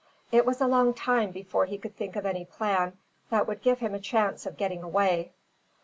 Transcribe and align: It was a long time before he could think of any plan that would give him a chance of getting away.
It 0.31 0.47
was 0.47 0.59
a 0.59 0.65
long 0.65 0.95
time 0.95 1.29
before 1.29 1.67
he 1.67 1.77
could 1.77 1.95
think 1.95 2.15
of 2.15 2.25
any 2.25 2.43
plan 2.43 2.97
that 3.29 3.47
would 3.47 3.61
give 3.61 3.81
him 3.81 3.93
a 3.93 3.99
chance 3.99 4.47
of 4.47 4.57
getting 4.57 4.81
away. 4.81 5.31